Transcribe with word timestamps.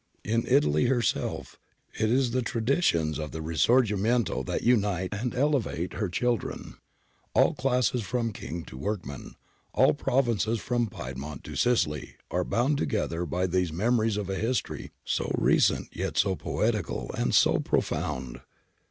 In 0.23 0.47
Italy 0.47 0.85
herself 0.85 1.59
it 1.93 2.09
is 2.09 2.31
the 2.31 2.41
traditions 2.41 3.19
of 3.19 3.29
the 3.29 3.39
risorgimento 3.43 4.41
that 4.47 4.63
unite 4.63 5.13
and 5.13 5.35
elevate 5.35 5.93
her 5.93 6.09
children. 6.09 6.77
All 7.35 7.53
classes 7.53 8.01
from 8.01 8.33
king 8.33 8.65
to 8.65 8.79
workman, 8.79 9.35
all 9.75 9.93
provinces 9.93 10.59
from 10.59 10.87
Piedmont 10.89 11.43
to 11.43 11.55
Sicily 11.55 12.15
are 12.31 12.43
bound 12.43 12.79
together 12.79 13.27
by 13.27 13.45
these 13.45 13.71
memories 13.71 14.17
of 14.17 14.27
a 14.27 14.39
history 14.39 14.89
so 15.05 15.31
recent 15.37 15.95
yet 15.95 16.17
so 16.17 16.35
poetical 16.35 17.11
and 17.15 17.35
so 17.35 17.59
profound. 17.59 18.41